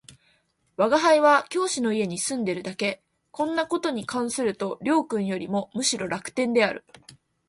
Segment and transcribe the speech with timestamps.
[0.77, 6.83] 吾輩は教師の家に住んでいるだけ、こんな事に関すると両君よりもむしろ楽天である